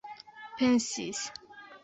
pensis 0.59 1.21